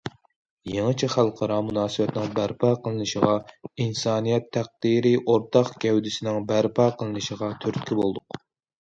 يېڭىچە 0.75 1.09
خەلقئارا 1.15 1.57
مۇناسىۋەتنىڭ 1.67 2.31
بەرپا 2.39 2.73
قىلىنىشىغا، 2.87 3.37
ئىنسانىيەت 3.85 4.51
تەقدىرى 4.59 5.15
ئورتاق 5.23 5.73
گەۋدىسىنىڭ 5.87 6.53
بەرپا 6.53 6.93
قىلىنىشىغا 6.99 7.57
تۈرتكە 7.65 8.05
بولدۇق. 8.05 8.45